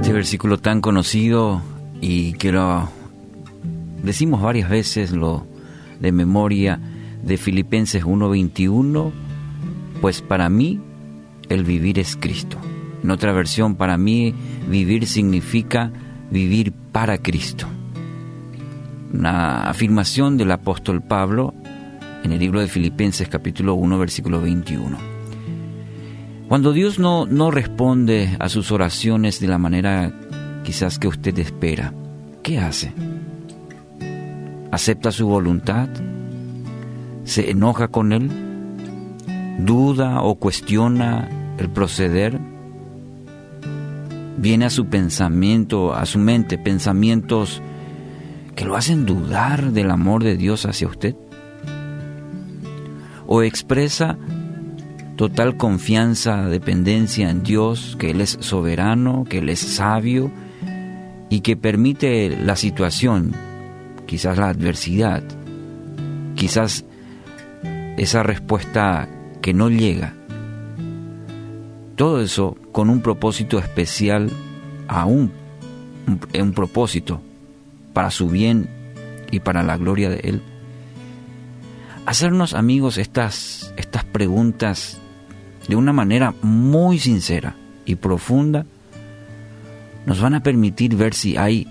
[0.00, 1.60] versículo tan conocido
[2.00, 2.88] y que lo
[4.02, 5.46] decimos varias veces, lo
[6.00, 6.80] de memoria
[7.22, 9.12] de Filipenses 1:21,
[10.00, 10.80] pues para mí
[11.48, 12.58] el vivir es Cristo.
[13.02, 14.34] En otra versión, para mí
[14.68, 15.92] vivir significa
[16.30, 17.66] vivir para Cristo.
[19.12, 21.54] Una afirmación del apóstol Pablo
[22.24, 25.13] en el libro de Filipenses capítulo 1 versículo 21.
[26.48, 30.12] Cuando Dios no, no responde a sus oraciones de la manera
[30.62, 31.94] quizás que usted espera,
[32.42, 32.92] ¿qué hace?
[34.70, 35.88] ¿Acepta su voluntad?
[37.24, 38.30] ¿Se enoja con él?
[39.58, 42.38] ¿Duda o cuestiona el proceder?
[44.36, 47.62] ¿Viene a su pensamiento, a su mente, pensamientos
[48.54, 51.16] que lo hacen dudar del amor de Dios hacia usted?
[53.26, 54.18] ¿O expresa
[55.16, 60.30] total confianza, dependencia en Dios, que Él es soberano, que Él es sabio
[61.30, 63.32] y que permite la situación,
[64.06, 65.22] quizás la adversidad,
[66.34, 66.84] quizás
[67.96, 69.08] esa respuesta
[69.40, 70.14] que no llega.
[71.96, 74.30] Todo eso con un propósito especial,
[74.88, 75.32] aún
[76.06, 77.20] un, un propósito
[77.92, 78.68] para su bien
[79.30, 80.42] y para la gloria de Él.
[82.04, 85.00] Hacernos amigos estas, estas preguntas
[85.68, 88.66] de una manera muy sincera y profunda
[90.06, 91.66] nos van a permitir ver si hay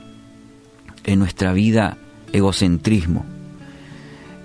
[1.04, 1.98] en nuestra vida
[2.32, 3.26] egocentrismo.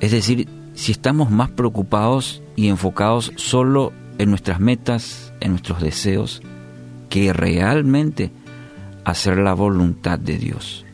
[0.01, 6.43] Es decir, si estamos más preocupados y enfocados solo en nuestras metas, en nuestros deseos,
[7.09, 8.31] que realmente
[9.05, 10.85] hacer la voluntad de Dios.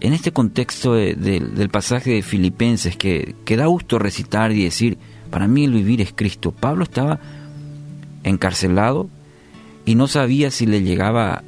[0.00, 4.98] En este contexto del pasaje de Filipenses, que, que da gusto recitar y decir,
[5.30, 7.20] para mí el vivir es Cristo, Pablo estaba
[8.22, 9.08] encarcelado
[9.84, 11.42] y no sabía si le llegaba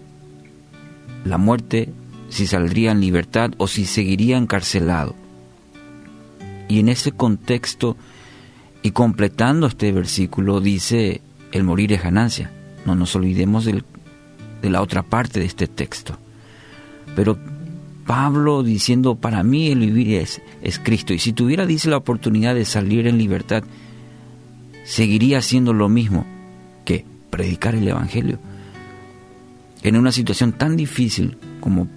[1.25, 1.89] la muerte,
[2.29, 5.15] si saldría en libertad o si seguiría encarcelado.
[6.69, 7.97] Y en ese contexto,
[8.83, 11.21] y completando este versículo, dice,
[11.53, 12.51] el morir es ganancia.
[12.85, 13.83] No nos olvidemos de
[14.63, 16.19] la otra parte de este texto.
[17.15, 17.39] Pero
[18.07, 21.13] Pablo diciendo, para mí el vivir es, es Cristo.
[21.13, 23.65] Y si tuviera, dice, la oportunidad de salir en libertad,
[24.85, 26.25] seguiría haciendo lo mismo
[26.85, 28.39] que predicar el Evangelio.
[29.83, 31.89] En una situación tan difícil como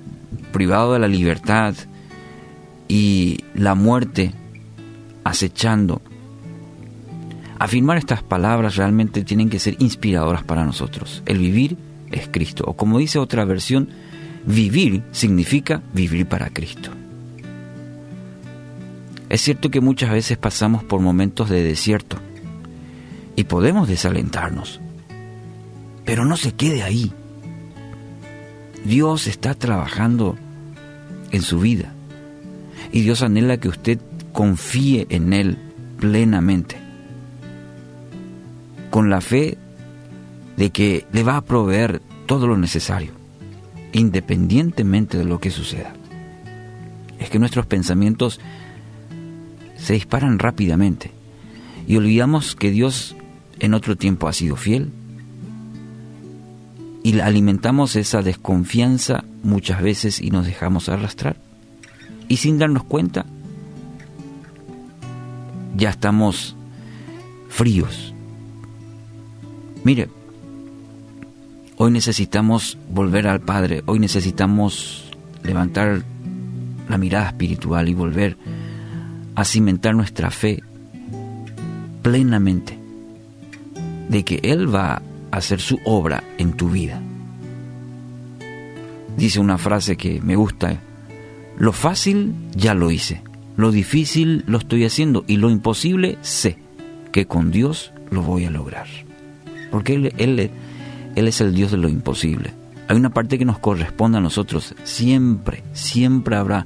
[0.51, 1.75] privado de la libertad
[2.87, 4.33] y la muerte
[5.23, 6.01] acechando,
[7.59, 11.21] afirmar estas palabras realmente tienen que ser inspiradoras para nosotros.
[11.27, 11.77] El vivir
[12.11, 12.63] es Cristo.
[12.67, 13.89] O como dice otra versión,
[14.49, 16.89] vivir significa vivir para Cristo.
[19.29, 22.17] Es cierto que muchas veces pasamos por momentos de desierto
[23.35, 24.81] y podemos desalentarnos,
[26.03, 27.13] pero no se quede ahí.
[28.83, 30.35] Dios está trabajando
[31.31, 31.93] en su vida
[32.91, 33.99] y Dios anhela que usted
[34.33, 35.59] confíe en Él
[35.99, 36.75] plenamente,
[38.89, 39.59] con la fe
[40.57, 43.19] de que le va a proveer todo lo necesario,
[43.94, 45.94] independientemente de lo que suceda.
[47.19, 48.39] Es que nuestros pensamientos
[49.77, 51.11] se disparan rápidamente
[51.88, 53.16] y olvidamos que Dios
[53.59, 54.91] en otro tiempo ha sido fiel
[57.03, 61.38] y alimentamos esa desconfianza muchas veces y nos dejamos arrastrar.
[62.27, 63.25] Y sin darnos cuenta,
[65.75, 66.56] ya estamos
[67.47, 68.13] fríos.
[69.83, 70.09] Mire,
[71.81, 75.09] hoy necesitamos volver al Padre, hoy necesitamos
[75.44, 76.03] levantar
[76.90, 78.35] la mirada espiritual y volver
[79.34, 80.62] a cimentar nuestra fe
[82.01, 82.78] plenamente
[84.09, 87.01] de que Él va a hacer su obra en tu vida.
[89.16, 90.81] Dice una frase que me gusta,
[91.57, 93.21] lo fácil ya lo hice,
[93.56, 96.57] lo difícil lo estoy haciendo y lo imposible sé
[97.13, 98.88] que con Dios lo voy a lograr.
[99.71, 100.51] Porque Él, él,
[101.15, 102.53] él es el Dios de lo imposible.
[102.88, 104.73] Hay una parte que nos corresponde a nosotros.
[104.83, 106.65] Siempre, siempre habrá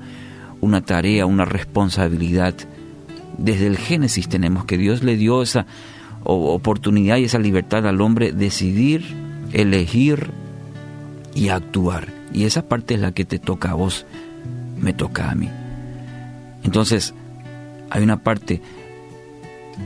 [0.62, 2.56] una tarea, una responsabilidad.
[3.38, 5.66] Desde el Génesis tenemos que Dios le dio esa
[6.24, 9.04] oportunidad y esa libertad al hombre decidir,
[9.52, 10.32] elegir
[11.36, 12.08] y actuar.
[12.32, 14.06] Y esa parte es la que te toca a vos,
[14.80, 15.50] me toca a mí.
[16.64, 17.14] Entonces,
[17.90, 18.62] hay una parte,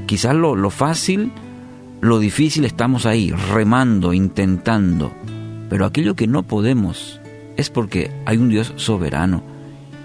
[0.06, 1.31] quizás lo, lo fácil,
[2.02, 5.14] lo difícil estamos ahí, remando, intentando,
[5.70, 7.20] pero aquello que no podemos
[7.58, 9.44] es porque hay un Dios soberano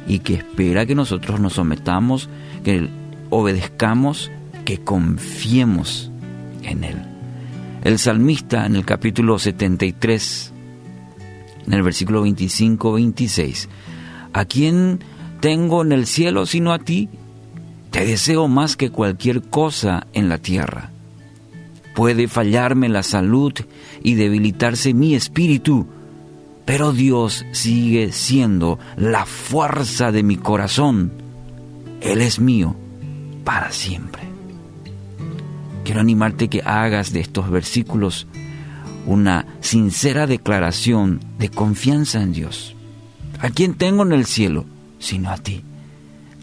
[0.07, 2.29] y que espera que nosotros nos sometamos,
[2.65, 2.89] que
[3.31, 4.31] obedezcamos,
[4.65, 6.11] que confiemos
[6.63, 6.97] en Él.
[7.85, 10.53] El salmista en el capítulo 73,
[11.67, 13.69] en el versículo 25-26,
[14.33, 15.01] ¿a quién
[15.41, 17.11] tengo en el cielo sino a ti?
[17.91, 20.93] Te deseo más que cualquier cosa en la tierra.
[21.95, 23.53] Puede fallarme la salud
[24.03, 25.87] y debilitarse mi espíritu,
[26.65, 31.13] pero Dios sigue siendo la fuerza de mi corazón.
[32.01, 32.75] Él es mío
[33.45, 34.23] para siempre.
[35.85, 38.27] Quiero animarte que hagas de estos versículos
[39.07, 42.77] una sincera declaración de confianza en Dios.
[43.41, 44.65] ¿A quién tengo en el cielo?
[44.99, 45.65] Sino a ti.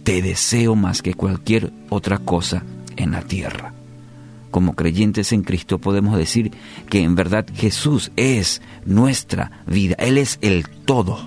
[0.04, 2.64] Te deseo más que cualquier otra cosa
[2.98, 3.74] en la tierra.
[4.52, 6.52] Como creyentes en Cristo podemos decir
[6.90, 9.96] que en verdad Jesús es nuestra vida.
[10.00, 11.20] Él es el todo.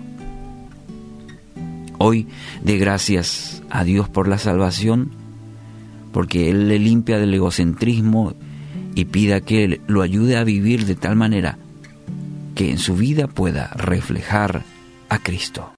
[1.99, 2.27] Hoy
[2.65, 5.13] de gracias a Dios por la salvación
[6.13, 8.35] porque Él le limpia del egocentrismo
[8.95, 11.59] y pida que lo ayude a vivir de tal manera
[12.55, 14.63] que en su vida pueda reflejar
[15.09, 15.71] a Cristo.